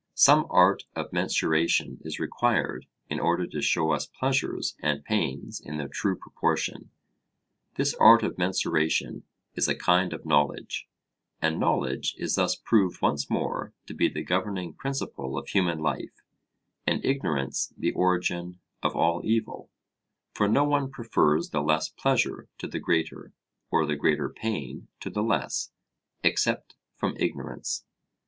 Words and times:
Some 0.15 0.47
art 0.49 0.85
of 0.95 1.13
mensuration 1.13 1.99
is 2.03 2.19
required 2.19 2.87
in 3.07 3.19
order 3.19 3.45
to 3.45 3.61
show 3.61 3.91
us 3.91 4.07
pleasures 4.07 4.75
and 4.81 5.05
pains 5.05 5.61
in 5.63 5.77
their 5.77 5.89
true 5.89 6.15
proportion. 6.15 6.89
This 7.75 7.93
art 7.93 8.23
of 8.23 8.35
mensuration 8.35 9.25
is 9.53 9.67
a 9.67 9.75
kind 9.75 10.11
of 10.11 10.25
knowledge, 10.25 10.89
and 11.39 11.59
knowledge 11.59 12.15
is 12.17 12.33
thus 12.33 12.55
proved 12.55 12.99
once 13.03 13.29
more 13.29 13.75
to 13.85 13.93
be 13.93 14.09
the 14.09 14.23
governing 14.23 14.73
principle 14.73 15.37
of 15.37 15.49
human 15.49 15.77
life, 15.77 16.23
and 16.87 17.05
ignorance 17.05 17.71
the 17.77 17.91
origin 17.91 18.59
of 18.81 18.95
all 18.95 19.21
evil: 19.23 19.69
for 20.33 20.47
no 20.47 20.63
one 20.63 20.89
prefers 20.89 21.51
the 21.51 21.61
less 21.61 21.89
pleasure 21.89 22.47
to 22.57 22.67
the 22.67 22.79
greater, 22.79 23.33
or 23.69 23.85
the 23.85 23.95
greater 23.95 24.29
pain 24.29 24.87
to 24.99 25.11
the 25.11 25.21
less, 25.21 25.69
except 26.23 26.73
from 26.95 27.15
ignorance. 27.19 27.85